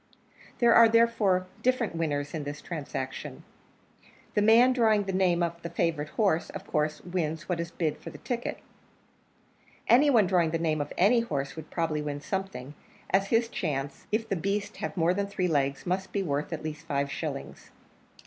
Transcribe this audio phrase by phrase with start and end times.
[0.57, 3.43] There are, therefore, different winners in this transaction;
[4.33, 7.99] the man drawing the name of the favourite horse of course wins what is bid
[7.99, 8.57] for the ticket;
[9.87, 12.73] any one drawing the name of any horse would probably win something,
[13.11, 16.63] as his chance, if the beast have more than three legs, must be worth at
[16.63, 17.69] least five shillings.